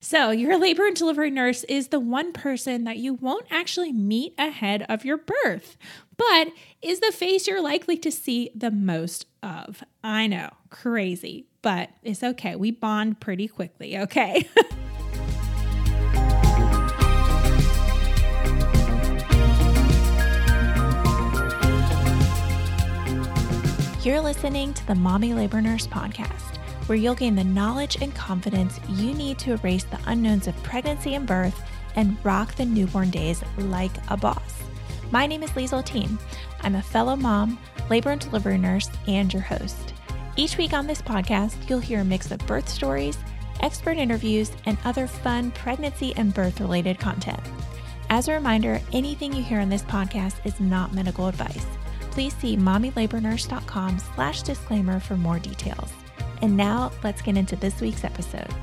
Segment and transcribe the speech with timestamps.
[0.00, 4.32] So, your labor and delivery nurse is the one person that you won't actually meet
[4.38, 5.76] ahead of your birth,
[6.16, 9.82] but is the face you're likely to see the most of.
[10.04, 12.54] I know, crazy, but it's okay.
[12.54, 14.48] We bond pretty quickly, okay?
[24.04, 26.57] You're listening to the Mommy Labor Nurse Podcast
[26.88, 31.14] where you'll gain the knowledge and confidence you need to erase the unknowns of pregnancy
[31.14, 31.62] and birth
[31.96, 34.54] and rock the newborn days like a boss.
[35.10, 36.18] My name is Liesel Teen.
[36.62, 37.58] I'm a fellow mom,
[37.90, 39.92] labor and delivery nurse, and your host.
[40.36, 43.18] Each week on this podcast, you'll hear a mix of birth stories,
[43.60, 47.40] expert interviews, and other fun pregnancy and birth related content.
[48.08, 51.66] As a reminder, anything you hear on this podcast is not medical advice.
[52.12, 55.92] Please see mommylabornurse.com slash disclaimer for more details.
[56.42, 58.54] And now let's get into this week's episode.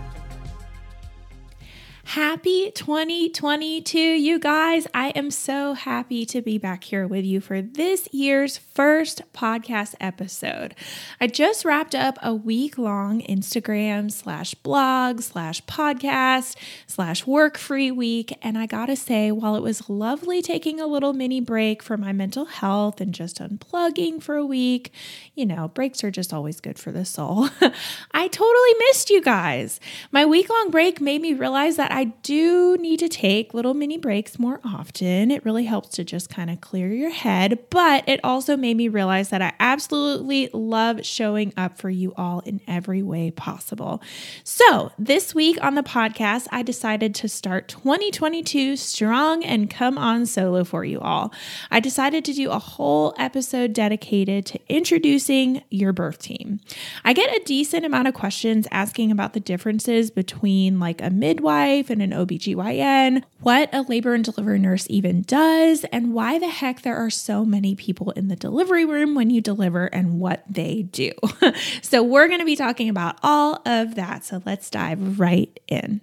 [2.09, 4.85] Happy 2022, you guys.
[4.93, 9.95] I am so happy to be back here with you for this year's first podcast
[9.99, 10.75] episode.
[11.19, 17.89] I just wrapped up a week long Instagram slash blog slash podcast slash work free
[17.89, 18.37] week.
[18.43, 22.13] And I gotta say, while it was lovely taking a little mini break for my
[22.13, 24.91] mental health and just unplugging for a week,
[25.33, 27.49] you know, breaks are just always good for the soul.
[28.11, 29.79] I totally missed you guys.
[30.11, 33.97] My week long break made me realize that I do need to take little mini
[33.97, 35.31] breaks more often.
[35.31, 38.89] It really helps to just kind of clear your head, but it also made me
[38.89, 44.03] realize that I absolutely love showing up for you all in every way possible.
[44.43, 50.25] So, this week on the podcast, I decided to start 2022 strong and come on
[50.25, 51.33] solo for you all.
[51.71, 56.59] I decided to do a whole episode dedicated to introducing your birth team.
[57.05, 61.84] I get a decent amount of questions asking about the differences between like a midwife
[61.89, 66.81] and an OBGYN, what a labor and delivery nurse even does, and why the heck
[66.81, 70.83] there are so many people in the delivery room when you deliver and what they
[70.83, 71.11] do.
[71.81, 74.25] so, we're going to be talking about all of that.
[74.25, 76.01] So, let's dive right in.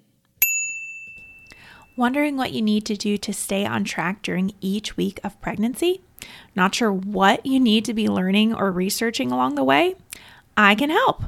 [1.97, 6.01] Wondering what you need to do to stay on track during each week of pregnancy?
[6.57, 9.97] Not sure what you need to be learning or researching along the way?
[10.57, 11.25] I can help.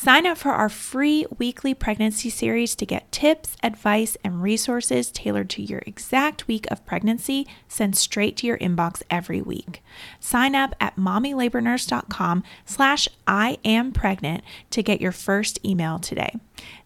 [0.00, 5.50] Sign up for our free weekly pregnancy series to get tips, advice, and resources tailored
[5.50, 9.82] to your exact week of pregnancy sent straight to your inbox every week.
[10.20, 16.36] Sign up at mommylabornurse.com slash I am pregnant to get your first email today.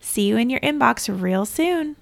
[0.01, 1.97] See you in your inbox real soon.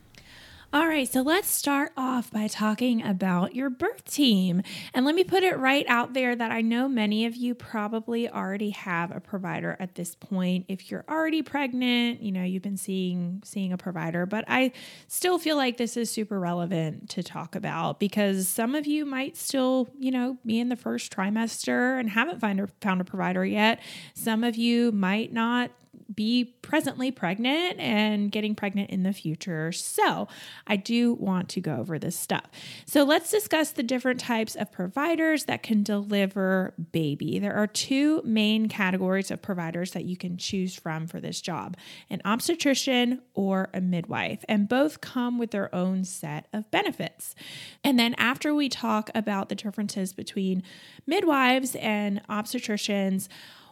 [0.72, 4.62] All right, so let's start off by talking about your birth team.
[4.94, 8.31] And let me put it right out there that I know many of you probably
[8.31, 10.66] already have a provider at this point.
[10.69, 14.70] If you're already pregnant, you know, you've been seeing seeing a provider, but I
[15.08, 19.37] still feel like this is super relevant to talk about because some of you might
[19.37, 23.44] still, you know, be in the first trimester and haven't find a, found a provider
[23.44, 23.81] yet.
[24.14, 25.72] Some of you might not
[26.15, 29.72] be presently pregnant and getting pregnant in the future.
[29.72, 30.28] So,
[30.66, 32.47] I do want to go over this stuff.
[32.87, 37.38] So, let's discuss the different types of providers that can deliver baby.
[37.38, 41.76] There are two main categories of providers that you can choose from for this job
[42.09, 47.34] an obstetrician or a midwife, and both come with their own set of benefits.
[47.84, 50.62] And then, after we talk about the differences between
[51.06, 53.28] midwives and obstetricians,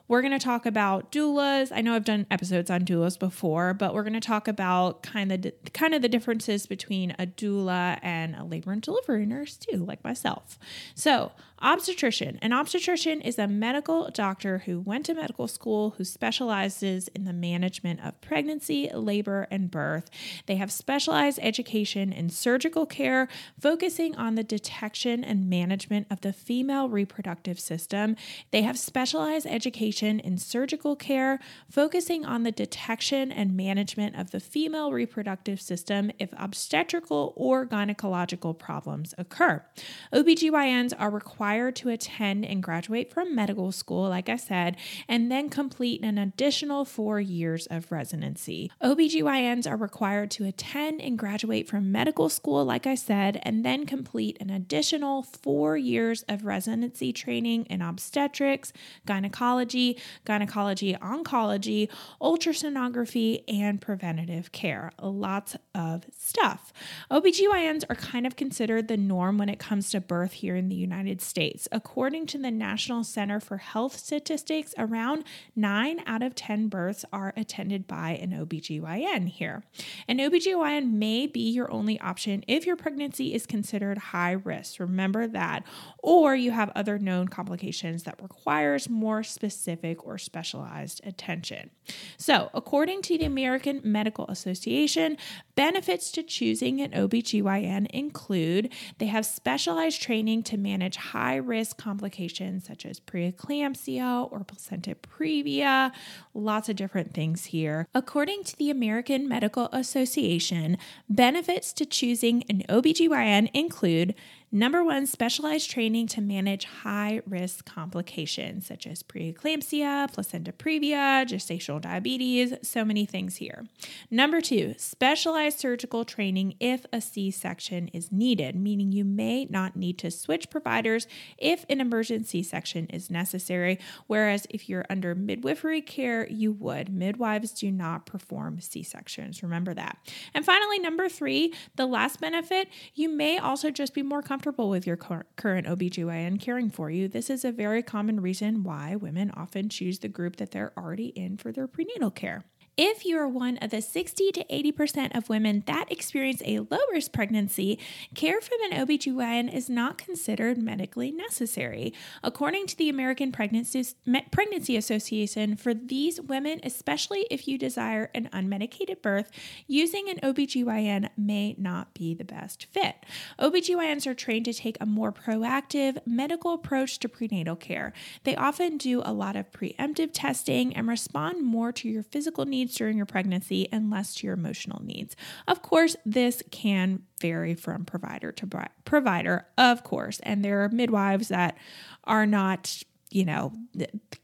[0.09, 1.71] we're going to talk about doulas.
[1.73, 5.31] I know I've done episodes on doulas before, but we're going to talk about kind
[5.31, 9.85] of kind of the differences between a doula and a labor and delivery nurse too,
[9.85, 10.59] like myself.
[10.95, 12.39] So, Obstetrician.
[12.41, 17.33] An obstetrician is a medical doctor who went to medical school who specializes in the
[17.33, 20.09] management of pregnancy, labor, and birth.
[20.47, 23.27] They have specialized education in surgical care,
[23.59, 28.15] focusing on the detection and management of the female reproductive system.
[28.53, 34.41] They have specialized education in surgical care, focusing on the detection and management of the
[34.41, 39.65] female reproductive system if obstetrical or gynecological problems occur.
[40.13, 44.77] OBGYNs are required to attend and graduate from medical school, like I said,
[45.09, 48.71] and then complete an additional four years of residency.
[48.83, 53.87] OBGYNs are required to attend and graduate from medical school, like I said, and then
[53.87, 58.73] complete an additional four years of residency training in obstetrics,
[59.07, 61.89] gynecology, gynecology oncology,
[62.21, 64.93] ultrasonography, and preventative care.
[65.01, 66.73] Lots of stuff.
[67.11, 70.75] OBGYNs are kind of considered the norm when it comes to birth here in the
[70.75, 71.38] United States.
[71.71, 75.23] According to the National Center for Health Statistics, around
[75.55, 79.63] 9 out of 10 births are attended by an OBGYN here.
[80.09, 84.81] An OBGYN may be your only option if your pregnancy is considered high risk.
[84.81, 85.63] Remember that.
[86.03, 91.71] Or you have other known complications that requires more specific or specialized attention.
[92.17, 95.17] So, according to the American Medical Association,
[95.55, 102.67] benefits to choosing an OBGYN include they have specialized training to manage high risk complications
[102.67, 105.93] such as preeclampsia or placenta previa,
[106.35, 107.87] lots of different things here.
[107.95, 110.79] According to the American Medical Association,
[111.09, 114.15] benefits to choosing an OBGYN include
[114.51, 121.83] Number one, specialized training to manage high risk complications such as preeclampsia, placenta previa, gestational
[121.83, 123.67] diabetes, so many things here.
[124.11, 129.77] Number two, specialized surgical training if a C section is needed, meaning you may not
[129.77, 131.07] need to switch providers
[131.37, 136.89] if an emergency section is necessary, whereas if you're under midwifery care, you would.
[136.89, 139.43] Midwives do not perform C sections.
[139.43, 139.99] Remember that.
[140.33, 144.71] And finally, number three, the last benefit, you may also just be more comfortable comfortable
[144.71, 149.33] with your current OBGYN caring for you, this is a very common reason why women
[149.33, 152.45] often choose the group that they're already in for their prenatal care.
[152.81, 156.79] If you are one of the 60 to 80% of women that experience a low
[156.93, 157.77] risk pregnancy,
[158.15, 161.93] care from an OBGYN is not considered medically necessary.
[162.23, 169.03] According to the American Pregnancy, Association, for these women, especially if you desire an unmedicated
[169.03, 169.33] birth,
[169.67, 172.95] using an OBGYN may not be the best fit.
[173.41, 177.93] OBGYNs are trained to take a more proactive medical approach to prenatal care.
[178.23, 182.68] They often do a lot of preemptive testing and respond more to your physical needs
[182.69, 185.17] needs during your pregnancy and less to your emotional needs.
[185.47, 188.49] Of course, this can vary from provider to
[188.85, 191.57] provider, of course, and there are midwives that
[192.05, 193.53] are not you know,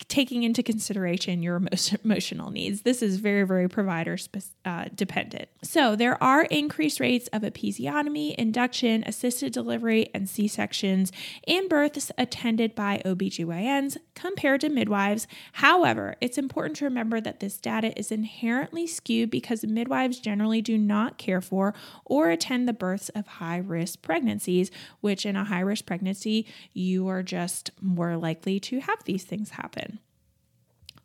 [0.08, 1.62] taking into consideration your
[2.04, 2.82] emotional needs.
[2.82, 4.16] This is very, very provider
[4.64, 5.48] uh, dependent.
[5.62, 11.12] So, there are increased rates of episiotomy, induction, assisted delivery, and C sections
[11.46, 15.26] in births attended by OBGYNs compared to midwives.
[15.54, 20.76] However, it's important to remember that this data is inherently skewed because midwives generally do
[20.76, 24.70] not care for or attend the births of high risk pregnancies,
[25.00, 29.50] which in a high risk pregnancy, you are just more likely to have these things
[29.50, 29.98] happen.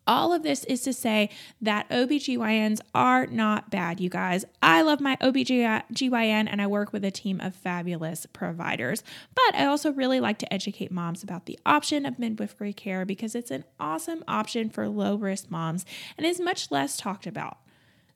[0.09, 1.29] All of this is to say
[1.61, 4.43] that OBGYNs are not bad, you guys.
[4.59, 9.03] I love my OBGYN and I work with a team of fabulous providers.
[9.35, 13.35] But I also really like to educate moms about the option of midwifery care because
[13.35, 15.85] it's an awesome option for low risk moms
[16.17, 17.59] and is much less talked about.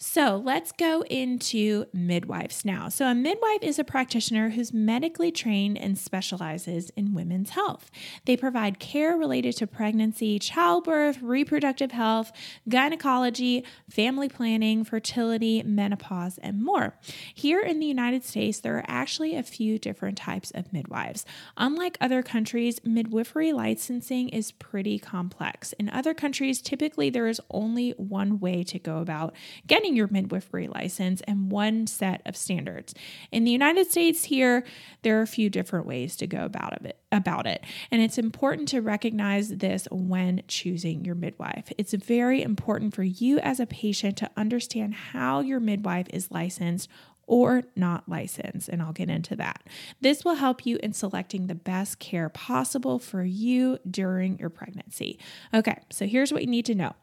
[0.06, 2.90] So let's go into midwives now.
[2.90, 7.90] So, a midwife is a practitioner who's medically trained and specializes in women's health.
[8.26, 12.34] They provide care related to pregnancy, childbirth, reproductive health,
[12.68, 16.96] gynecology, family planning, fertility, menopause, and more.
[17.34, 21.26] Here in the United States, there are actually a few different types of midwives.
[21.56, 25.72] Unlike other countries, midwifery licensing is pretty complex.
[25.80, 29.34] In other countries, typically there is only one way to go about
[29.66, 32.94] getting your midwifery license and one set of standards.
[33.32, 34.64] In the United States here,
[35.02, 37.64] there are a few different ways to go about it about it.
[37.92, 41.72] And it's important to recognize this when choosing your midwife.
[41.78, 46.90] It's very important for you as a patient to understand how your midwife is licensed
[47.26, 49.64] or not licensed, and I'll get into that.
[50.02, 55.20] This will help you in selecting the best care possible for you during your pregnancy.
[55.54, 56.94] Okay, so here's what you need to know.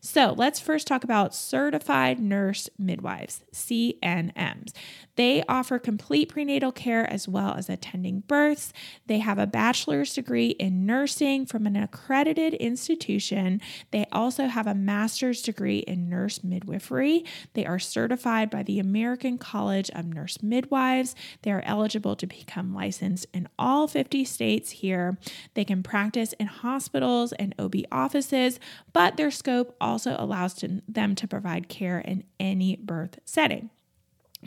[0.00, 4.72] So let's first talk about certified nurse midwives, CNMs.
[5.16, 8.72] They offer complete prenatal care as well as attending births.
[9.06, 13.60] They have a bachelor's degree in nursing from an accredited institution.
[13.90, 17.24] They also have a master's degree in nurse midwifery.
[17.54, 21.14] They are certified by the American College College of Nurse Midwives.
[21.42, 25.18] They are eligible to become licensed in all 50 states here.
[25.52, 28.58] They can practice in hospitals and OB offices,
[28.94, 33.68] but their scope also allows to, them to provide care in any birth setting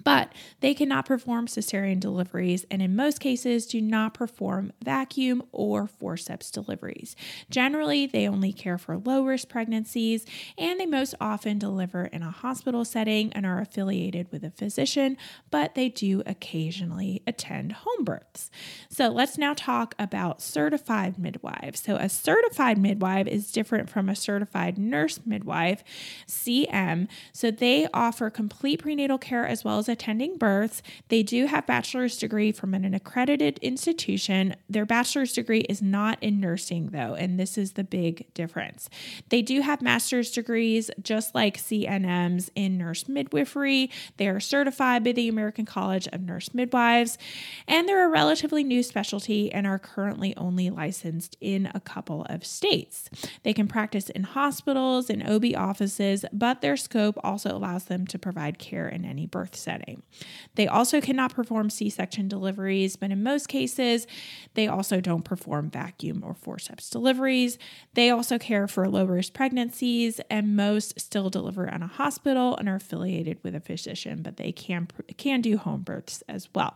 [0.04, 0.32] but
[0.62, 6.50] they cannot perform cesarean deliveries and in most cases do not perform vacuum or forceps
[6.50, 7.16] deliveries.
[7.50, 10.26] Generally, they only care for low risk pregnancies
[10.58, 15.18] and they most often deliver in a hospital setting and are affiliated with a physician,
[15.50, 18.50] but they do occasionally attend home births.
[18.90, 21.82] So let's now talk about certified midwives.
[21.82, 25.84] So a certified midwife is different from a certified nurse midwife,
[26.28, 27.08] CM.
[27.34, 30.82] So they offer complete prenatal care as well attending births.
[31.10, 34.56] They do have bachelor's degree from an accredited institution.
[34.70, 38.90] Their bachelor's degree is not in nursing though, and this is the big difference.
[39.30, 43.90] They do have master's degrees just like CNMs in nurse midwifery.
[44.18, 47.18] They are certified by the American College of Nurse Midwives,
[47.68, 52.46] and they're a relatively new specialty and are currently only licensed in a couple of
[52.46, 53.10] states.
[53.44, 58.20] They can practice in hospitals and OB offices, but their scope also allows them to
[58.20, 60.04] provide care in any birth setting setting.
[60.56, 64.06] They also cannot perform C section deliveries, but in most cases,
[64.54, 67.58] they also don't perform vacuum or forceps deliveries.
[67.94, 72.68] They also care for low risk pregnancies, and most still deliver in a hospital and
[72.68, 74.88] are affiliated with a physician, but they can,
[75.18, 76.76] can do home births as well.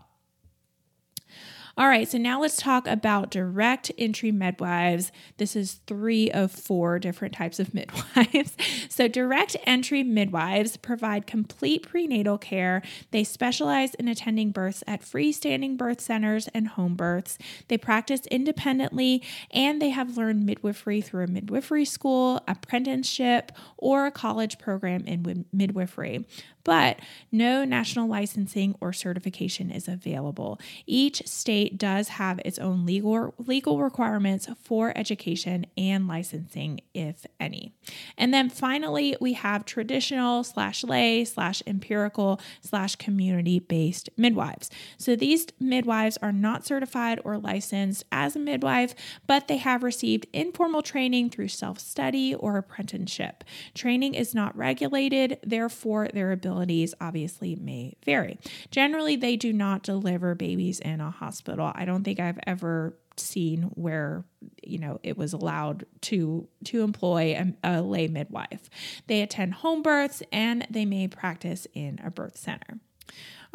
[1.77, 5.12] All right, so now let's talk about direct entry midwives.
[5.36, 8.55] This is three of four different types of midwives.
[8.88, 12.82] so, direct entry midwives provide complete prenatal care.
[13.12, 17.38] They specialize in attending births at freestanding birth centers and home births.
[17.67, 24.12] They practice independently and they have learned midwifery through a midwifery school, apprenticeship, or a
[24.12, 26.25] college program in midwifery
[26.65, 27.00] but
[27.31, 30.60] no national licensing or certification is available.
[30.86, 37.74] Each state does have its own legal legal requirements for education and licensing, if any.
[38.17, 44.69] And then finally, we have traditional slash lay slash empirical slash community based midwives.
[44.98, 48.95] So these midwives are not certified or licensed as a midwife,
[49.27, 53.43] but they have received informal training through self study or apprenticeship.
[53.75, 58.39] Training is not regulated, therefore, their ability abilities obviously may vary.
[58.71, 61.71] Generally, they do not deliver babies in a hospital.
[61.75, 64.25] I don't think I've ever seen where
[64.62, 67.33] you know it was allowed to to employ
[67.63, 68.69] a, a, lay midwife
[69.07, 72.77] they attend home births and they may practice in a birth center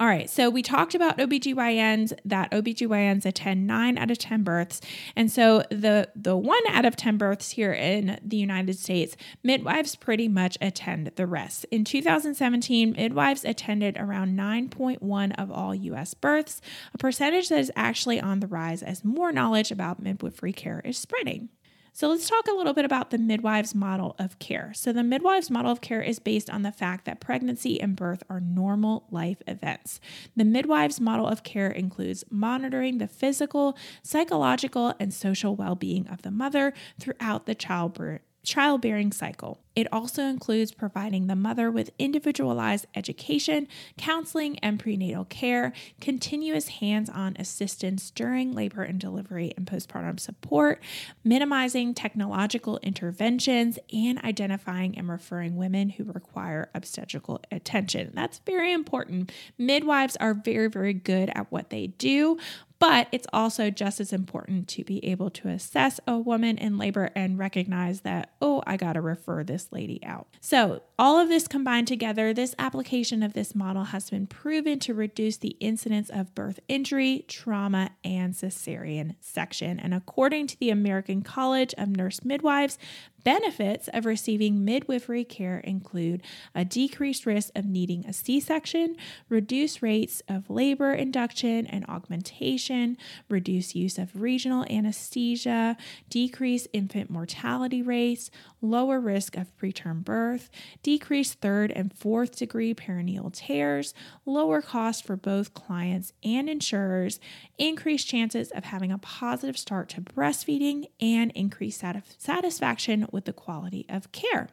[0.01, 4.81] all right, so we talked about OBGYNs that OBGYNs attend 9 out of 10 births.
[5.15, 9.97] And so the the 1 out of 10 births here in the United States, midwives
[9.97, 11.67] pretty much attend the rest.
[11.71, 16.63] In 2017, midwives attended around 9.1 of all US births,
[16.95, 20.97] a percentage that is actually on the rise as more knowledge about midwifery care is
[20.97, 21.51] spreading.
[21.93, 24.73] So let's talk a little bit about the midwives model of care.
[24.75, 28.23] So the midwives model of care is based on the fact that pregnancy and birth
[28.31, 30.01] are normal life events.
[30.37, 36.31] The midwives model of care includes monitoring the physical, psychological, and social well-being of the
[36.31, 39.61] mother throughout the childbirth childbearing cycle.
[39.77, 47.09] It also includes providing the mother with individualized education, counseling, and prenatal care, continuous hands
[47.09, 50.83] on assistance during labor and delivery and postpartum support,
[51.23, 58.11] minimizing technological interventions, and identifying and referring women who require obstetrical attention.
[58.15, 59.33] That's very important.
[59.57, 62.39] Midwives are very, very good at what they do,
[62.81, 67.11] but it's also just as important to be able to assess a woman in labor
[67.15, 70.27] and recognize that, oh, I got to refer this lady out.
[70.41, 74.95] So, all of this combined together, this application of this model has been proven to
[74.95, 79.79] reduce the incidence of birth injury, trauma, and cesarean section.
[79.79, 82.79] And according to the American College of Nurse Midwives,
[83.25, 86.23] Benefits of receiving midwifery care include
[86.55, 88.97] a decreased risk of needing a C section,
[89.29, 92.97] reduced rates of labor induction and augmentation,
[93.29, 95.77] reduced use of regional anesthesia,
[96.09, 98.31] decreased infant mortality rates,
[98.63, 100.51] lower risk of preterm birth,
[100.83, 103.93] decreased third and fourth degree perineal tears,
[104.25, 107.21] lower cost for both clients and insurers,
[107.59, 111.83] increased chances of having a positive start to breastfeeding, and increased
[112.19, 114.49] satisfaction with the quality of care.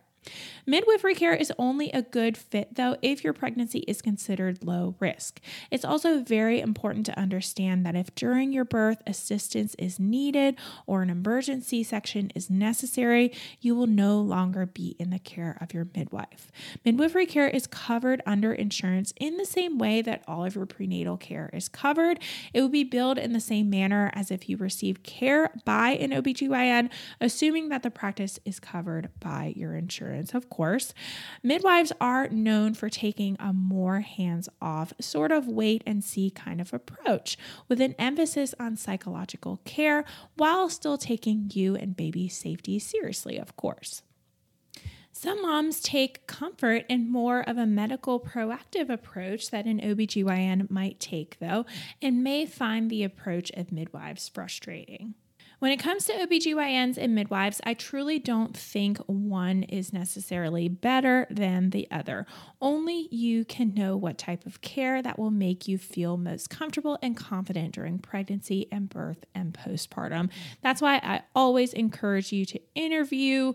[0.66, 5.40] Midwifery care is only a good fit, though, if your pregnancy is considered low risk.
[5.72, 11.02] It's also very important to understand that if during your birth assistance is needed or
[11.02, 13.32] an emergency section is necessary,
[13.62, 16.52] you will no longer be in the care of your midwife.
[16.84, 21.18] Midwifery care is covered under insurance in the same way that all of your prenatal
[21.18, 22.20] care is covered.
[22.54, 26.12] It will be billed in the same manner as if you received care by an
[26.12, 26.90] OBGYN,
[27.22, 30.94] assuming that the practice is covered by your insurance, of course.
[31.44, 36.60] Midwives are known for taking a more hands off, sort of wait and see kind
[36.60, 40.06] of approach, with an emphasis on psychological care
[40.36, 44.02] while still taking you and baby safety seriously, of course.
[45.20, 51.00] Some moms take comfort in more of a medical proactive approach that an OBGYN might
[51.00, 51.66] take, though,
[52.04, 55.16] and may find the approach of midwives frustrating.
[55.60, 61.26] When it comes to OBGYNs and midwives, I truly don't think one is necessarily better
[61.32, 62.28] than the other.
[62.62, 67.00] Only you can know what type of care that will make you feel most comfortable
[67.02, 70.30] and confident during pregnancy and birth and postpartum.
[70.62, 73.54] That's why I always encourage you to interview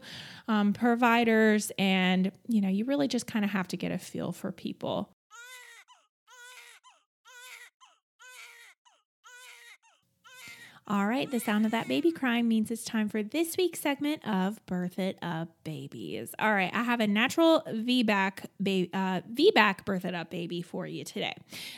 [0.48, 4.32] um, providers, and you know, you really just kind of have to get a feel
[4.32, 5.08] for people.
[10.88, 14.26] All right, the sound of that baby crying means it's time for this week's segment
[14.26, 16.34] of Birth It Up Babies.
[16.40, 20.84] All right, I have a natural VBAC, ba- uh, VBAC Birth It Up baby for
[20.84, 21.36] you today.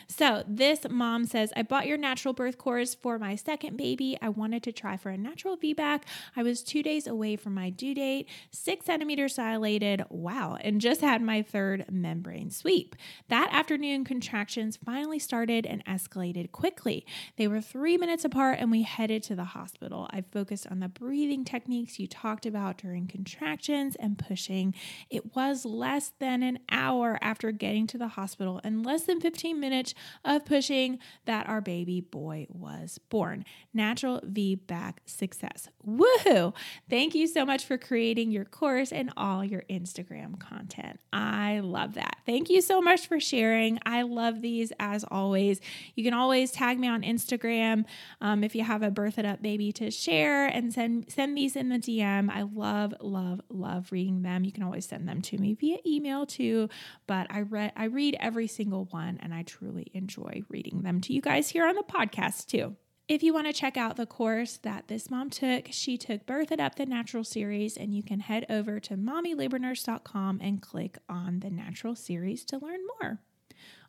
[0.08, 4.16] So, this mom says, I bought your natural birth course for my second baby.
[4.22, 6.04] I wanted to try for a natural VBAC.
[6.34, 11.02] I was two days away from my due date, six centimeters dilated, wow, and just
[11.02, 12.96] had my third membrane sweep.
[13.28, 17.04] That afternoon, contractions finally started and escalated quickly.
[17.36, 20.08] They were three minutes apart, and we headed to the hospital.
[20.10, 24.72] I focused on the breathing techniques you talked about during contractions and pushing.
[25.10, 29.58] It was less than an hour after getting to the hospital and less than 15
[29.58, 33.44] minutes of pushing that our baby boy was born.
[33.72, 35.68] Natural VBAC success.
[35.84, 36.54] Woohoo!
[36.88, 41.00] Thank you so much for creating your course and all your Instagram content.
[41.12, 42.18] I love that.
[42.26, 43.80] Thank you so much for sharing.
[43.84, 45.60] I love these as always.
[45.96, 47.86] You can always tag me on Instagram
[48.20, 51.56] um, if you have a birth it up baby to share and send send these
[51.56, 52.30] in the DM.
[52.30, 54.44] I love love love reading them.
[54.44, 56.68] You can always send them to me via email too,
[57.06, 61.12] but I read I read every single one and I truly enjoy reading them to
[61.12, 62.76] you guys here on the podcast too.
[63.06, 66.50] If you want to check out the course that this mom took, she took Birth
[66.50, 71.40] It Up the Natural Series, and you can head over to mommylabornurse.com and click on
[71.40, 73.20] the Natural Series to learn more.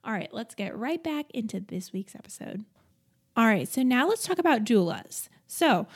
[0.03, 2.65] All right, let's get right back into this week's episode.
[3.37, 5.27] All right, so now let's talk about doulas.
[5.47, 5.87] So,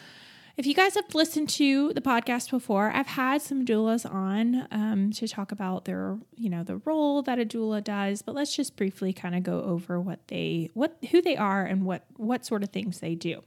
[0.59, 5.09] if you guys have listened to the podcast before, I've had some doulas on um,
[5.11, 8.21] to talk about their, you know, the role that a doula does.
[8.21, 11.85] But let's just briefly kind of go over what they, what, who they are, and
[11.85, 13.41] what what sort of things they do.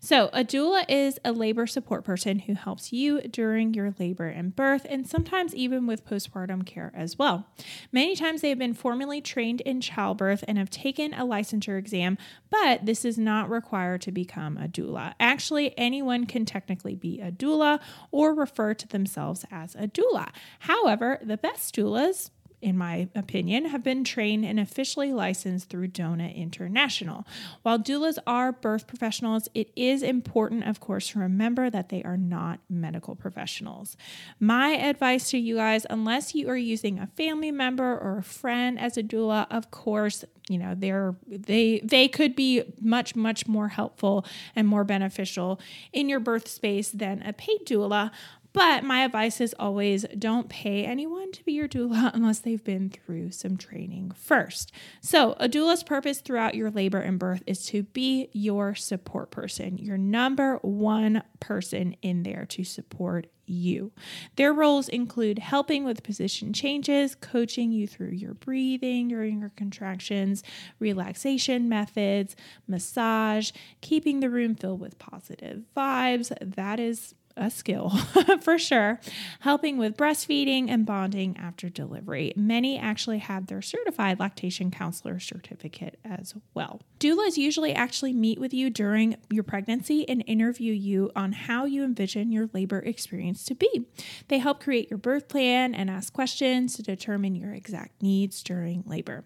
[0.00, 4.54] So, a doula is a labor support person who helps you during your labor and
[4.54, 7.46] birth, and sometimes even with postpartum care as well.
[7.92, 12.18] Many times they have been formally trained in childbirth and have taken a licensure exam,
[12.50, 15.14] but this is not required to become a doula.
[15.20, 17.78] Actually, anyone can technically be a doula
[18.10, 20.28] or refer to themselves as a doula.
[20.60, 22.30] However, the best doulas
[22.66, 27.24] in my opinion, have been trained and officially licensed through DONA International.
[27.62, 32.16] While doulas are birth professionals, it is important, of course, to remember that they are
[32.16, 33.96] not medical professionals.
[34.40, 38.80] My advice to you guys, unless you are using a family member or a friend
[38.80, 43.68] as a doula, of course, you know they're they they could be much much more
[43.68, 44.24] helpful
[44.54, 45.60] and more beneficial
[45.92, 48.10] in your birth space than a paid doula
[48.56, 52.88] but my advice is always don't pay anyone to be your doula unless they've been
[52.88, 54.72] through some training first.
[55.02, 59.76] So, a doula's purpose throughout your labor and birth is to be your support person,
[59.76, 63.92] your number one person in there to support you.
[64.36, 70.42] Their roles include helping with position changes, coaching you through your breathing during your contractions,
[70.78, 72.34] relaxation methods,
[72.66, 73.50] massage,
[73.82, 76.32] keeping the room filled with positive vibes.
[76.40, 77.90] That is a skill
[78.40, 79.00] for sure,
[79.40, 82.32] helping with breastfeeding and bonding after delivery.
[82.36, 86.80] Many actually have their certified lactation counselor certificate as well.
[86.98, 91.84] Doulas usually actually meet with you during your pregnancy and interview you on how you
[91.84, 93.86] envision your labor experience to be.
[94.28, 98.82] They help create your birth plan and ask questions to determine your exact needs during
[98.86, 99.24] labor.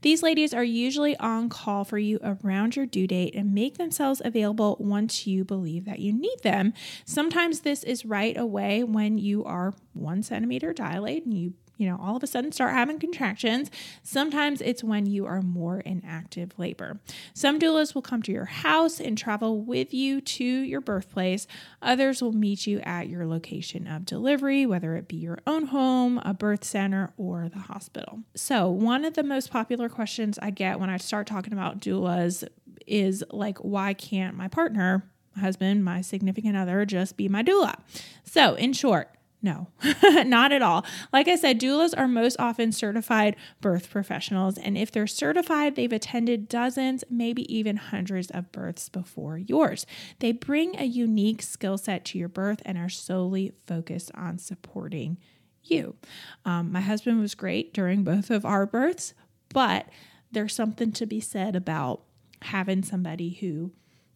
[0.00, 4.22] These ladies are usually on call for you around your due date and make themselves
[4.24, 6.72] available once you believe that you need them.
[7.04, 11.88] Sometimes sometimes this is right away when you are one centimeter dilated and you you
[11.88, 13.70] know, all of a sudden start having contractions.
[14.02, 17.00] Sometimes it's when you are more in active labor.
[17.32, 21.46] Some doulas will come to your house and travel with you to your birthplace.
[21.80, 26.20] Others will meet you at your location of delivery, whether it be your own home,
[26.22, 28.18] a birth center, or the hospital.
[28.34, 32.46] So, one of the most popular questions I get when I start talking about doulas
[32.86, 37.76] is like, why can't my partner, husband, my significant other just be my doula?
[38.24, 39.68] So, in short, no,
[40.26, 40.84] not at all.
[41.12, 44.58] Like I said, doulas are most often certified birth professionals.
[44.58, 49.86] And if they're certified, they've attended dozens, maybe even hundreds of births before yours.
[50.18, 55.16] They bring a unique skill set to your birth and are solely focused on supporting
[55.62, 55.96] you.
[56.44, 59.14] Um, my husband was great during both of our births,
[59.52, 59.88] but
[60.30, 62.02] there's something to be said about
[62.42, 63.72] having somebody who,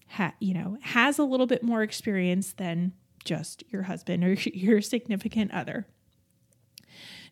[0.08, 2.92] ha- you know, has a little bit more experience than
[3.24, 5.86] just your husband or your significant other.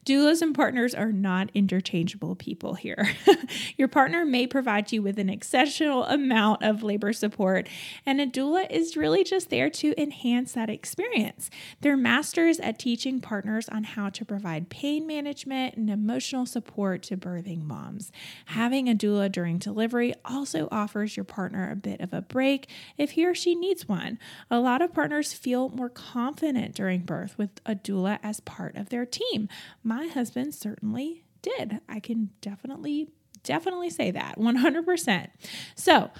[0.04, 3.14] Doulas and partners are not interchangeable people here.
[3.76, 7.68] Your partner may provide you with an exceptional amount of labor support,
[8.04, 11.50] and a doula is really just there to enhance that experience.
[11.82, 17.16] They're masters at teaching partners on how to provide pain management and emotional support to
[17.16, 18.10] birthing moms.
[18.46, 23.12] Having a doula during delivery also offers your partner a bit of a break if
[23.12, 24.18] he or she needs one.
[24.50, 28.88] A lot of partners feel more confident during birth with a doula as part of
[28.88, 29.48] their team
[29.96, 31.80] my husband certainly did.
[31.86, 33.10] I can definitely,
[33.42, 35.28] definitely say that 100%.
[35.74, 36.10] So,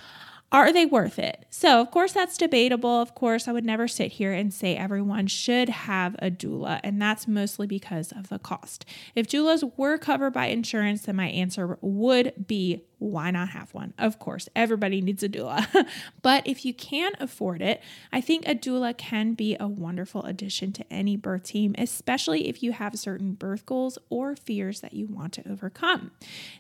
[0.51, 1.47] are they worth it?
[1.49, 3.01] So, of course, that's debatable.
[3.01, 7.01] Of course, I would never sit here and say everyone should have a doula, and
[7.01, 8.85] that's mostly because of the cost.
[9.15, 13.95] If doulas were covered by insurance, then my answer would be why not have one?
[13.99, 15.89] Of course, everybody needs a doula.
[16.23, 20.73] but if you can afford it, I think a doula can be a wonderful addition
[20.73, 25.07] to any birth team, especially if you have certain birth goals or fears that you
[25.07, 26.13] want to overcome.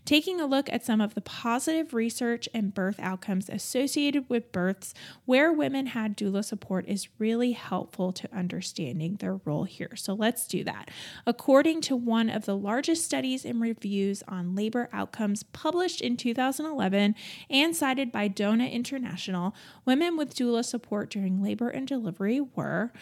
[0.04, 4.94] Taking a look at some of the positive research and birth outcomes associated with births
[5.24, 9.94] where women had doula support is really helpful to understanding their role here.
[9.94, 10.90] So let's do that.
[11.26, 17.14] According to one of the largest studies and reviews on labor outcomes published in 2011
[17.50, 22.92] and cited by DONA International, women with doula support during labor and delivery were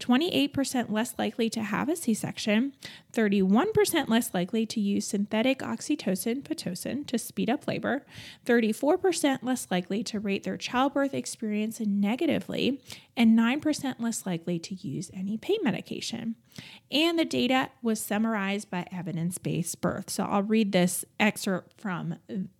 [0.00, 2.72] 28% less likely to have a C section,
[3.12, 8.04] 31% less likely to use synthetic oxytocin, Pitocin, to speed up labor,
[8.46, 12.80] 34% less likely to rate their childbirth experience negatively,
[13.16, 16.34] and 9% less likely to use any pain medication.
[16.90, 20.10] And the data was summarized by evidence based birth.
[20.10, 22.16] So I'll read this excerpt from,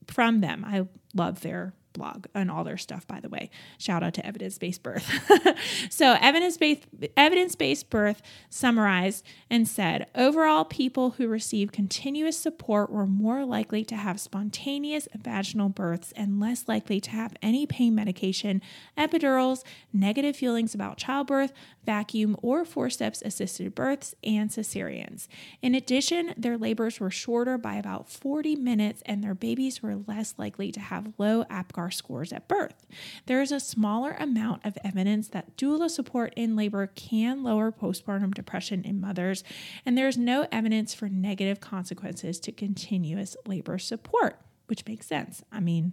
[0.06, 0.64] from them.
[0.64, 3.50] I love their blog and all their stuff by the way.
[3.78, 5.08] Shout out to evidence-based birth.
[5.90, 13.44] So evidence-based evidence-based birth summarized and said overall people who receive continuous support were more
[13.44, 18.62] likely to have spontaneous vaginal births and less likely to have any pain medication
[18.96, 21.52] epidurals negative feelings about childbirth
[21.84, 25.28] vacuum or forceps assisted births and cesareans
[25.62, 30.34] in addition their labors were shorter by about 40 minutes and their babies were less
[30.38, 32.86] likely to have low apgar scores at birth.
[33.26, 38.34] There is a smaller amount of evidence that doula support in labor can lower postpartum
[38.34, 39.44] depression in mothers,
[39.84, 45.42] and there is no evidence for negative consequences to continuous labor support, which makes sense.
[45.52, 45.92] I mean,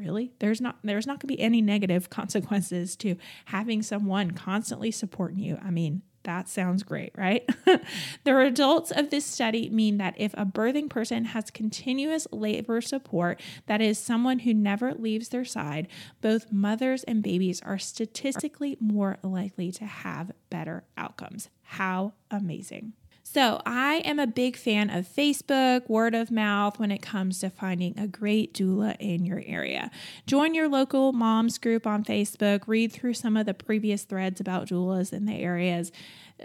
[0.00, 4.90] really there's not there's not going to be any negative consequences to having someone constantly
[4.90, 7.48] supporting you i mean that sounds great, right?
[8.24, 13.40] the results of this study mean that if a birthing person has continuous labor support,
[13.66, 15.88] that is, someone who never leaves their side,
[16.20, 21.48] both mothers and babies are statistically more likely to have better outcomes.
[21.62, 22.92] How amazing!
[23.32, 27.50] So, I am a big fan of Facebook, word of mouth when it comes to
[27.50, 29.92] finding a great doula in your area.
[30.26, 34.66] Join your local moms group on Facebook, read through some of the previous threads about
[34.66, 35.92] doulas in the areas.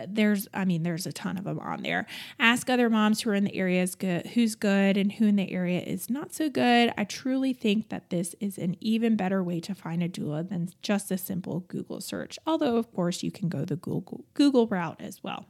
[0.07, 2.05] There's, I mean, there's a ton of them on there.
[2.37, 5.51] Ask other moms who are in the areas good, who's good and who in the
[5.51, 6.93] area is not so good.
[6.95, 10.69] I truly think that this is an even better way to find a doula than
[10.83, 12.37] just a simple Google search.
[12.45, 15.47] Although, of course, you can go the Google Google route as well.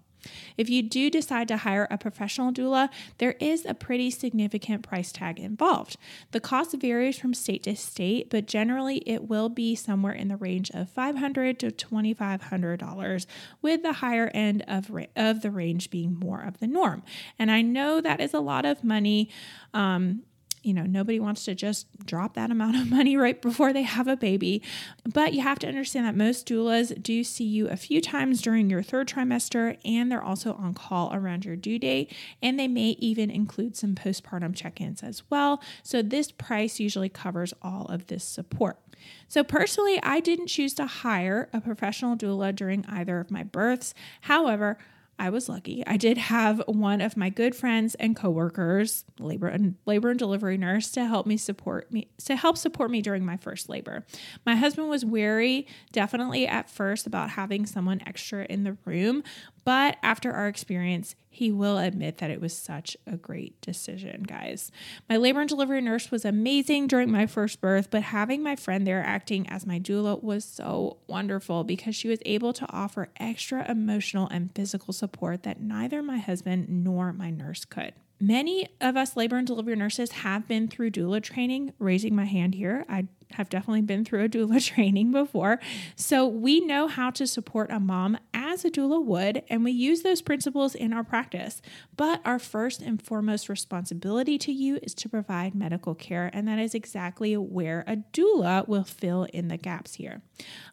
[0.57, 5.11] If you do decide to hire a professional doula, there is a pretty significant price
[5.11, 5.97] tag involved.
[6.31, 10.37] The cost varies from state to state, but generally it will be somewhere in the
[10.37, 13.25] range of $500 to $2,500,
[13.61, 17.03] with the higher end of, of the range being more of the norm.
[17.37, 19.29] And I know that is a lot of money.
[19.73, 20.23] Um,
[20.65, 24.07] You know, nobody wants to just drop that amount of money right before they have
[24.07, 24.63] a baby.
[25.11, 28.69] But you have to understand that most doulas do see you a few times during
[28.69, 32.11] your third trimester, and they're also on call around your due date.
[32.41, 35.61] And they may even include some postpartum check ins as well.
[35.83, 38.79] So this price usually covers all of this support.
[39.27, 43.93] So, personally, I didn't choose to hire a professional doula during either of my births.
[44.21, 44.77] However,
[45.17, 45.83] I was lucky.
[45.87, 50.57] I did have one of my good friends and coworkers, labor and labor and delivery
[50.57, 54.05] nurse, to help me support me to help support me during my first labor.
[54.45, 59.23] My husband was wary, definitely at first, about having someone extra in the room,
[59.65, 64.71] but after our experience, he will admit that it was such a great decision, guys.
[65.09, 68.87] My labor and delivery nurse was amazing during my first birth, but having my friend
[68.87, 73.69] there acting as my doula was so wonderful because she was able to offer extra
[73.69, 77.93] emotional and physical support that neither my husband nor my nurse could.
[78.19, 81.73] Many of us labor and delivery nurses have been through doula training.
[81.79, 85.59] Raising my hand here, I have definitely been through a doula training before.
[85.95, 90.01] So we know how to support a mom as a doula would, and we use
[90.01, 91.61] those principles in our practice.
[91.95, 96.59] But our first and foremost responsibility to you is to provide medical care, and that
[96.59, 100.21] is exactly where a doula will fill in the gaps here.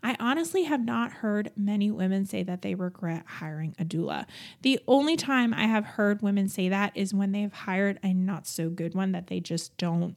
[0.02, 4.26] I honestly have not heard many women say that they regret hiring a doula.
[4.62, 8.46] The only time I have heard women say that is when they've hired a not
[8.46, 10.16] so good one that they just don't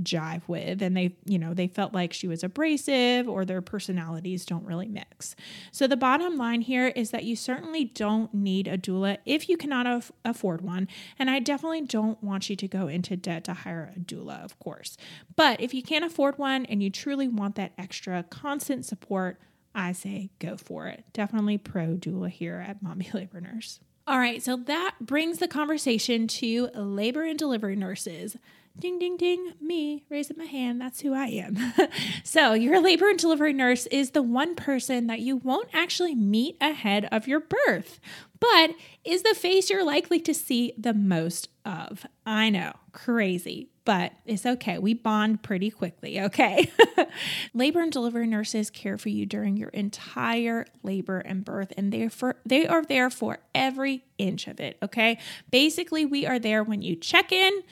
[0.00, 4.46] jive with and they you know they felt like she was abrasive or their personalities
[4.46, 5.36] don't really mix.
[5.70, 9.56] So the bottom line here is that you certainly don't need a doula if you
[9.56, 13.54] cannot af- afford one and i definitely don't want you to go into debt to
[13.54, 14.96] hire a doula of course.
[15.36, 19.38] But if you can't afford one and you truly want that extra constant support
[19.74, 21.04] i say go for it.
[21.12, 23.80] Definitely pro doula here at mommy labor nurse.
[24.06, 28.36] All right so that brings the conversation to labor and delivery nurses
[28.78, 30.80] ding, ding, ding, me raising my hand.
[30.80, 31.56] That's who I am.
[32.24, 36.56] so, your labor and delivery nurse is the one person that you won't actually meet
[36.60, 38.00] ahead of your birth,
[38.40, 42.06] but is the face you're likely to see the most of.
[42.26, 44.78] I know, crazy, but it's okay.
[44.78, 46.70] We bond pretty quickly, okay?
[47.54, 52.08] labor and delivery nurses care for you during your entire labor and birth, and they
[52.08, 55.18] for they are there for every inch of it, okay?
[55.50, 57.62] Basically, we are there when you check in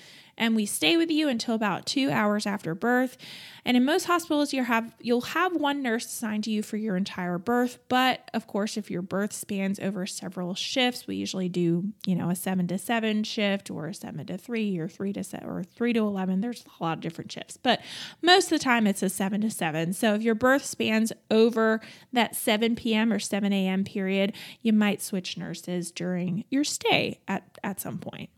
[0.40, 3.18] and we stay with you until about two hours after birth.
[3.64, 6.96] And in most hospitals, you have you'll have one nurse assigned to you for your
[6.96, 7.78] entire birth.
[7.88, 12.30] But of course, if your birth spans over several shifts, we usually do you know
[12.30, 15.62] a seven to seven shift or a seven to three or three to seven or
[15.62, 16.40] three to eleven.
[16.40, 17.82] There's a lot of different shifts, but
[18.22, 19.92] most of the time it's a seven to seven.
[19.92, 21.80] So if your birth spans over
[22.12, 23.12] that 7 p.m.
[23.12, 23.84] or 7 a.m.
[23.84, 28.30] period, you might switch nurses during your stay at, at some point.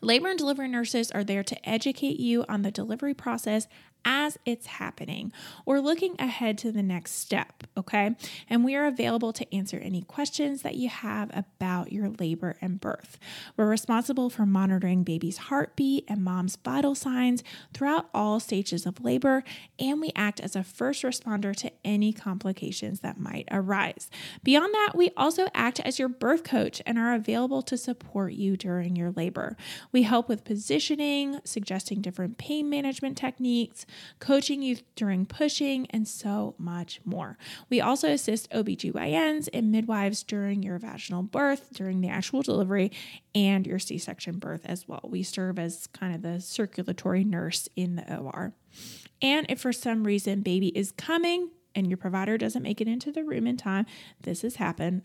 [0.00, 3.66] Labor and delivery nurses are there to educate you on the delivery process
[4.04, 5.32] as it's happening
[5.66, 8.16] or looking ahead to the next step, okay?
[8.48, 12.80] And we are available to answer any questions that you have about your labor and
[12.80, 13.18] birth.
[13.56, 19.44] We're responsible for monitoring baby's heartbeat and mom's vital signs throughout all stages of labor,
[19.78, 24.10] and we act as a first responder to any complications that might arise.
[24.42, 28.56] Beyond that, we also act as your birth coach and are available to support you
[28.56, 29.56] during your labor.
[29.92, 33.86] We help with positioning, suggesting different pain management techniques,
[34.18, 37.36] coaching you during pushing, and so much more.
[37.70, 42.92] We also assist OBGYNs and midwives during your vaginal birth, during the actual delivery,
[43.34, 45.00] and your C section birth as well.
[45.04, 48.54] We serve as kind of the circulatory nurse in the OR.
[49.20, 53.12] And if for some reason baby is coming, and your provider doesn't make it into
[53.12, 53.86] the room in time,
[54.22, 55.02] this has happened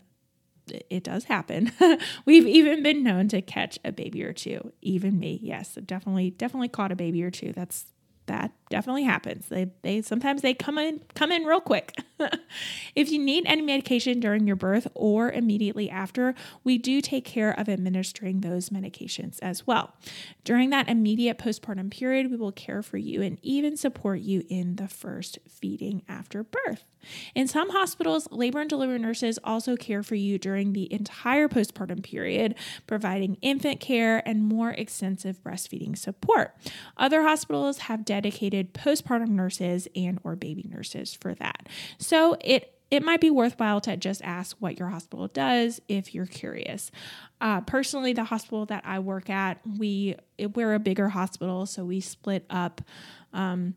[0.66, 1.72] it does happen.
[2.24, 4.72] We've even been known to catch a baby or two.
[4.80, 7.52] Even me, yes, definitely, definitely caught a baby or two.
[7.52, 7.92] That's
[8.26, 9.48] that definitely happens.
[9.48, 11.94] They they sometimes they come in come in real quick.
[12.94, 17.58] if you need any medication during your birth or immediately after, we do take care
[17.58, 19.94] of administering those medications as well.
[20.44, 24.76] During that immediate postpartum period, we will care for you and even support you in
[24.76, 26.84] the first feeding after birth.
[27.34, 32.02] In some hospitals, labor and delivery nurses also care for you during the entire postpartum
[32.02, 32.54] period,
[32.86, 36.54] providing infant care and more extensive breastfeeding support.
[36.96, 41.68] Other hospitals have dedicated postpartum nurses and or baby nurses for that.
[41.98, 46.26] So it it might be worthwhile to just ask what your hospital does if you're
[46.26, 46.92] curious.
[47.40, 50.14] Uh, personally, the hospital that I work at, we
[50.54, 52.82] we're a bigger hospital, so we split up.
[53.32, 53.74] Um,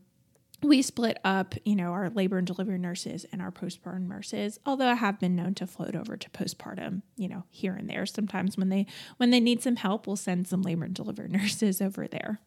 [0.62, 4.58] we split up, you know, our labor and delivery nurses and our postpartum nurses.
[4.66, 8.06] Although I have been known to float over to postpartum, you know, here and there.
[8.06, 11.80] Sometimes when they when they need some help, we'll send some labor and delivery nurses
[11.80, 12.40] over there.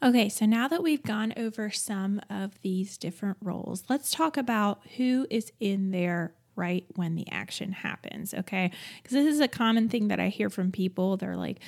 [0.00, 4.80] Okay, so now that we've gone over some of these different roles, let's talk about
[4.96, 8.70] who is in there right when the action happens, okay?
[9.02, 11.16] Because this is a common thing that I hear from people.
[11.16, 11.58] They're like,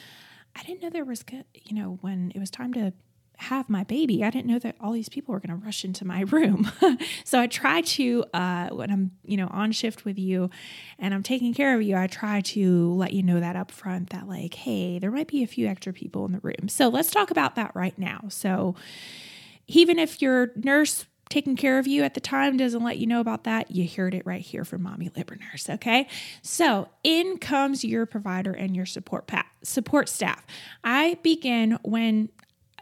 [0.54, 1.24] I didn't know there was,
[1.64, 2.92] you know, when it was time to
[3.40, 6.04] have my baby, I didn't know that all these people were going to rush into
[6.04, 6.70] my room.
[7.24, 10.50] so I try to, uh, when I'm, you know, on shift with you
[10.98, 14.10] and I'm taking care of you, I try to let you know that up front
[14.10, 16.68] that, like, hey, there might be a few extra people in the room.
[16.68, 18.24] So let's talk about that right now.
[18.28, 18.74] So
[19.66, 23.20] even if your nurse taking care of you at the time doesn't let you know
[23.20, 25.70] about that, you heard it right here from Mommy Labor Nurse.
[25.70, 26.08] Okay,
[26.42, 30.44] so in comes your provider and your support pa- support staff.
[30.84, 32.30] I begin when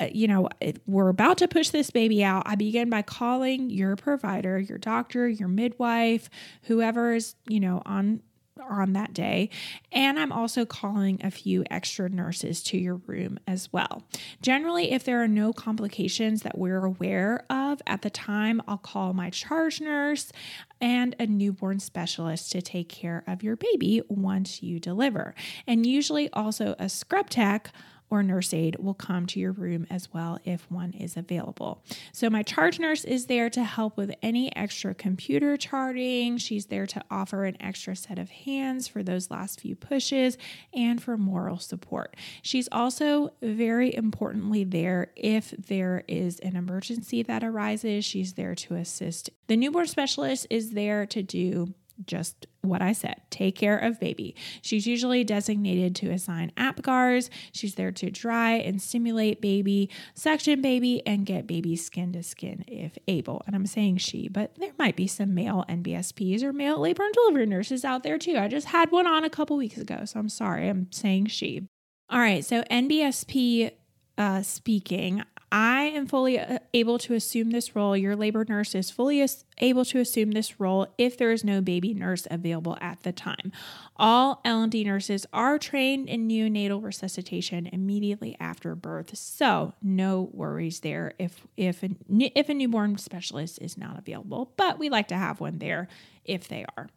[0.01, 0.49] Uh, you know,
[0.87, 5.29] we're about to push this baby out, I begin by calling your provider, your doctor,
[5.29, 6.31] your midwife,
[6.63, 8.23] whoever is, you know, on
[8.69, 9.51] on that day.
[9.93, 14.03] And I'm also calling a few extra nurses to your room as well.
[14.43, 19.13] Generally, if there are no complications that we're aware of at the time, I'll call
[19.13, 20.33] my charge nurse
[20.81, 25.35] and a newborn specialist to take care of your baby once you deliver.
[25.67, 27.73] And usually also a scrub tech
[28.11, 31.83] or nurse aide will come to your room as well if one is available.
[32.13, 36.39] So, my charge nurse is there to help with any extra computer charting.
[36.39, 40.39] She's there to offer an extra set of hands for those last few pushes
[40.73, 42.17] and for moral support.
[42.43, 48.05] She's also very importantly there if there is an emergency that arises.
[48.05, 49.31] She's there to assist.
[49.49, 51.75] The newborn specialist is there to do
[52.07, 54.35] just what I said take care of baby.
[54.63, 57.31] She's usually designated to assign APGARs.
[57.53, 62.65] She's there to dry and stimulate baby, suction baby, and get baby skin to skin
[62.67, 63.43] if able.
[63.47, 67.15] And I'm saying she, but there might be some male NBSPs or male labor and
[67.15, 68.37] delivery nurses out there too.
[68.37, 70.69] I just had one on a couple weeks ago, so I'm sorry.
[70.69, 71.67] I'm saying she.
[72.11, 73.73] All right, so NBSP
[74.19, 77.97] uh, speaking, I am fully uh, able to assume this role.
[77.97, 79.27] Your labor nurse is fully
[79.59, 83.53] able to assume this role if there is no baby nurse available at the time.
[83.97, 91.15] All L&D nurses are trained in neonatal resuscitation immediately after birth, so no worries there
[91.19, 94.53] if if a, if a newborn specialist is not available.
[94.57, 95.89] But we like to have one there
[96.25, 96.89] if they are.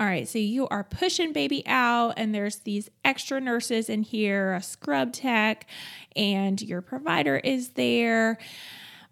[0.00, 4.54] All right, so you are pushing baby out, and there's these extra nurses in here,
[4.54, 5.66] a scrub tech,
[6.14, 8.38] and your provider is there.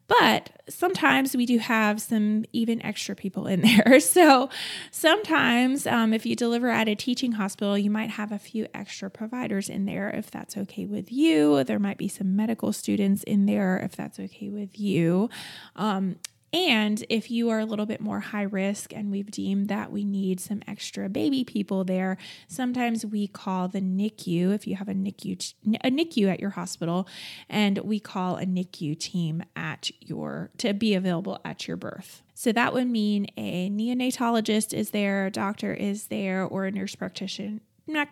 [0.07, 3.99] But sometimes we do have some even extra people in there.
[3.99, 4.49] So
[4.93, 9.11] sometimes, um, if you deliver at a teaching hospital, you might have a few extra
[9.11, 11.65] providers in there if that's okay with you.
[11.65, 15.31] There might be some medical students in there if that's okay with you.
[15.75, 16.17] Um,
[16.57, 20.05] and if you are a little bit more high risk and we've deemed that we
[20.05, 22.17] need some extra baby people there,
[22.49, 25.53] sometimes we call the NICU if you have a NICU
[25.85, 27.07] a NICU at your hospital
[27.51, 32.23] and we call a NICU team at your to be available at your birth.
[32.33, 36.95] So that would mean a neonatologist is there, a doctor is there or a nurse
[36.95, 37.61] practitioner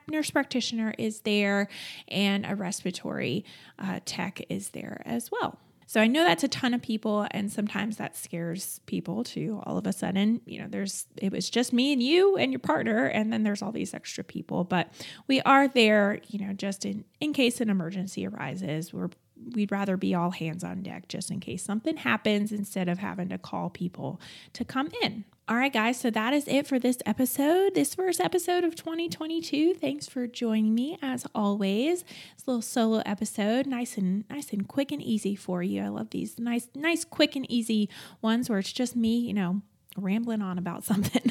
[0.08, 1.68] nurse practitioner is there
[2.06, 3.44] and a respiratory
[3.78, 5.58] uh, tech is there as well.
[5.86, 9.78] So I know that's a ton of people, and sometimes that scares people to all
[9.78, 13.06] of a sudden, you know, there's it was just me and you and your partner,
[13.06, 14.64] and then there's all these extra people.
[14.64, 14.92] But
[15.28, 18.92] we are there, you know, just in in case an emergency arises.
[18.92, 19.10] We're
[19.52, 23.28] we'd rather be all hands on deck just in case something happens instead of having
[23.28, 24.20] to call people
[24.54, 25.24] to come in.
[25.46, 29.74] All right, guys, so that is it for this episode, this first episode of 2022.
[29.74, 32.00] Thanks for joining me as always.
[32.00, 32.04] A
[32.46, 35.82] little solo episode, nice and nice and quick and easy for you.
[35.82, 37.90] I love these nice, nice, quick and easy
[38.22, 39.60] ones where it's just me, you know,
[39.98, 41.30] rambling on about something.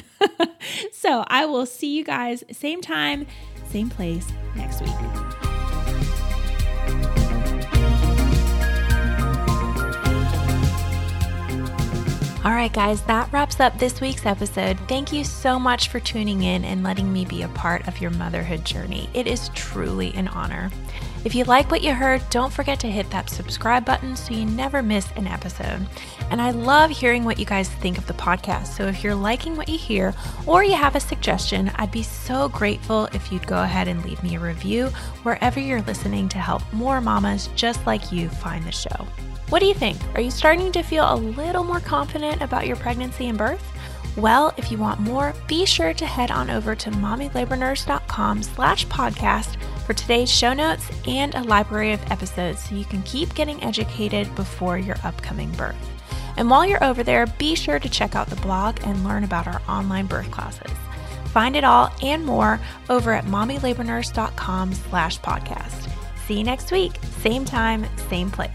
[0.92, 3.26] so I will see you guys same time,
[3.68, 5.43] same place next week.
[12.64, 14.78] Right, guys, that wraps up this week's episode.
[14.88, 18.10] Thank you so much for tuning in and letting me be a part of your
[18.12, 19.10] motherhood journey.
[19.12, 20.70] It is truly an honor.
[21.24, 24.44] If you like what you heard, don't forget to hit that subscribe button so you
[24.44, 25.86] never miss an episode.
[26.30, 28.66] And I love hearing what you guys think of the podcast.
[28.66, 30.12] So if you're liking what you hear
[30.46, 34.22] or you have a suggestion, I'd be so grateful if you'd go ahead and leave
[34.22, 34.88] me a review
[35.22, 39.06] wherever you're listening to help more mamas just like you find the show.
[39.48, 39.96] What do you think?
[40.14, 43.64] Are you starting to feel a little more confident about your pregnancy and birth?
[44.16, 49.56] Well, if you want more, be sure to head on over to mommylabornurse.com slash podcast
[49.84, 54.34] for today's show notes and a library of episodes so you can keep getting educated
[54.34, 55.76] before your upcoming birth.
[56.36, 59.46] And while you're over there, be sure to check out the blog and learn about
[59.46, 60.72] our online birth classes.
[61.26, 65.90] Find it all and more over at mommylabornurse.com slash podcast.
[66.26, 68.50] See you next week, same time, same place.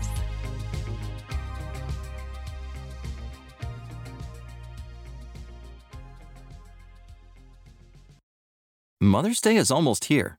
[9.02, 10.39] Mother's Day is almost here,